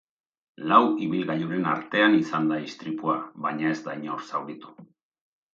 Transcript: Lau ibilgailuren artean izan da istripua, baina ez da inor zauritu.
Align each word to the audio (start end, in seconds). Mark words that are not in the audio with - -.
Lau 0.71 0.79
ibilgailuren 1.07 1.67
artean 1.73 2.17
izan 2.21 2.49
da 2.53 2.59
istripua, 2.71 3.19
baina 3.47 3.71
ez 3.77 3.79
da 3.89 3.97
inor 4.03 4.29
zauritu. 4.33 4.77